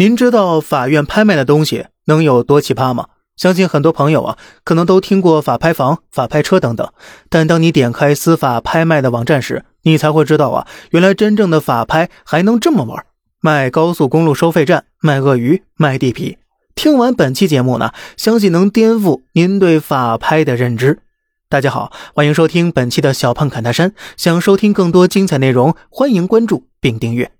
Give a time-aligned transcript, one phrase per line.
[0.00, 3.08] 您知道法院拍卖的东西能有多奇葩吗？
[3.36, 6.88] 相信很多朋友啊，可能都听过法拍房、法拍车等等。
[7.28, 13.06] 但当你点开司法拍卖的网站时，你才会知道啊，原来真正的法拍还能这么玩，
[13.40, 16.38] 卖高速公路收费站，卖鳄鱼，卖地皮。
[16.76, 21.00] 听完本期节目呢，相信能颠覆您对法拍的认知。
[21.48, 23.92] 大家好，欢迎收听本期的小胖侃大山。
[24.16, 27.32] 想收听更多精彩内容，欢迎关注并订阅。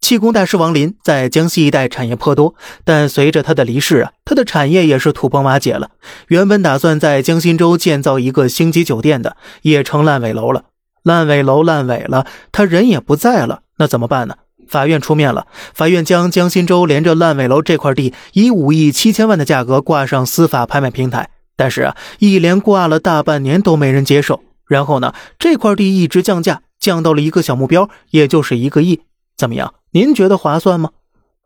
[0.00, 2.54] 气功大师王林在江西一带产业颇多，
[2.84, 5.90] 但随着他的离世啊，他的产业也是土崩瓦解了。
[6.28, 10.64] 原本打算在江心洲建造一个星级酒店的，也成烂尾楼了。
[11.02, 14.36] 烂尾楼烂尾了，他人也不在了，那怎么办呢？
[14.68, 24.42] 法院出面了，法院将江心洲连着烂尾楼这块地以五亿七千万的价格挂上司法拍卖平台，但是啊，一连挂了大半年都没人接受。
[24.66, 29.00] 然后呢，这块地一直降价，降到了一个小目标，也就是一个亿。
[29.38, 29.72] 怎么样？
[29.92, 30.90] 您觉得划算吗？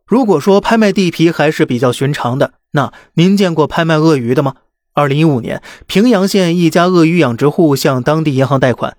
[0.06, 4.55] 如果说拍卖地皮还是比较寻常的，那您见过拍卖鳄鱼的吗？
[4.94, 8.97] 二零一五年，平阳县一家鳄鱼养殖户向当地银行贷款，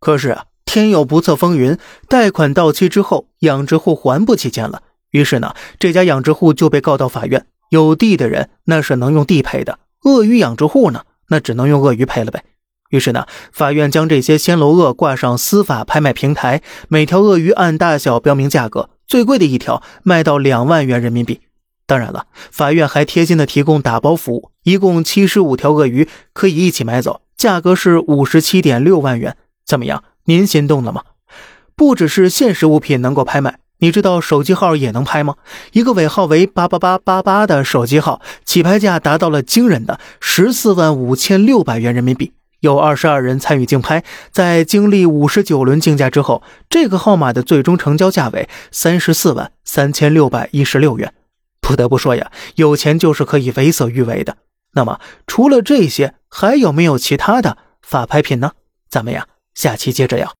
[0.00, 1.78] 可是啊，天有不测风云，
[2.08, 4.82] 贷款到期之后，养殖户还不起钱了。
[5.10, 7.46] 于是呢，这家养殖户就被告到法院。
[7.70, 12.44] 有地的人那是能用地赔的，鳄鱼养殖户呢，那只能用鳄鱼赔了呗。
[12.90, 21.40] 于是呢，法院将这些暹罗鳄挂上司法拍卖平台，每条鳄鱼按大小标明价格，最贵的一条卖到两万元人民币。
[21.86, 29.36] 当然了，法院还贴心的提供打包服务，一共七十五条鳄鱼可以一起买走，价格是五十七点六万元。
[29.66, 31.02] 怎么样，您心动了吗？
[31.76, 35.34] 不只是现实物品能够拍卖，你知道手机号也能拍吗？
[35.72, 42.32] 一个尾号为八八八八八的手机号，起拍价达到了惊人的十四万五千六百元人民币。
[42.64, 51.12] 有二十二人参与竞拍，在经历五十九轮竞价之后，这个号码的最终成交价为三十四万三千六百一十六元。
[51.60, 54.38] 不得不说呀，有钱就是可以为所欲为的。
[54.72, 58.52] 那么，除了这些，还有没有其他的法拍品呢？
[58.88, 60.32] 咱们呀，下期接着聊。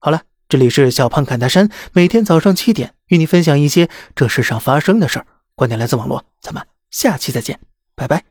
[0.00, 5.26] 好了，这里是小胖侃大山，每天早上七点与你分享一些这世上发生的事儿。
[5.54, 7.60] 观点来自网络，咱们下期再见，
[7.94, 8.29] 拜拜。